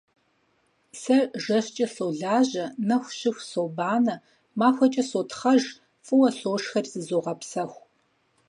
Сэ 1.01 1.17
жэщкӀэ 1.43 1.87
солажьэ, 1.95 2.65
нэху 2.87 3.13
щыху 3.17 3.45
собанэ, 3.49 4.15
махуэкӀэ 4.59 5.03
сотхъэж, 5.09 5.63
фӀыуэ 6.05 6.29
сошхэри 6.39 6.89
зызогъэпсэху. 6.93 7.81